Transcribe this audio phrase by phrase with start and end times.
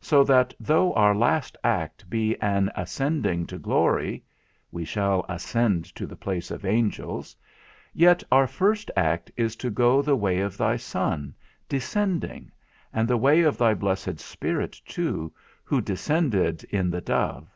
[0.00, 4.24] So that though our last act be an ascending to glory
[4.72, 7.36] (we shall ascend to the place of angels),
[7.94, 11.32] yet our first act is to go the way of thy Son,
[11.68, 12.50] descending,
[12.92, 17.46] and the way of thy blessed Spirit too, who descended in the dove.